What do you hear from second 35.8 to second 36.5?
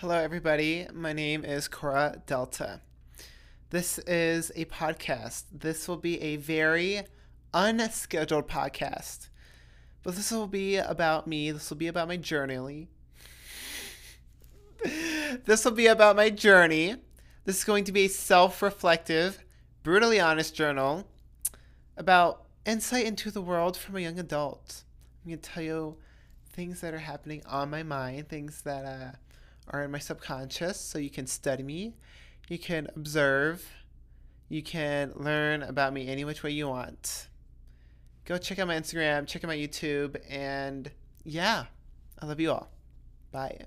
me any which way